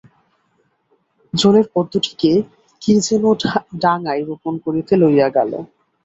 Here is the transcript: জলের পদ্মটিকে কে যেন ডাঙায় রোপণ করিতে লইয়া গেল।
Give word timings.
জলের 1.33 1.65
পদ্মটিকে 1.73 2.31
কে 2.81 2.93
যেন 3.01 3.23
ডাঙায় 3.81 4.23
রোপণ 4.29 4.53
করিতে 4.65 4.93
লইয়া 5.01 5.27
গেল। 5.29 5.51